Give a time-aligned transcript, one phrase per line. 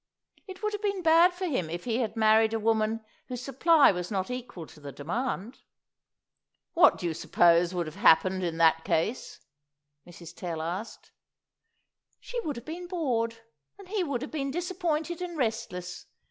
[0.47, 3.91] It would have been bad for him if he had married a woman whose supply
[3.91, 5.59] was not equal to the demand."
[6.73, 9.41] "What do you suppose would have happened in that case?"
[10.07, 10.35] Mrs.
[10.35, 11.11] Tell asked.
[12.19, 13.41] "She would have been bored,
[13.77, 16.07] and he would have been disappointed and restless.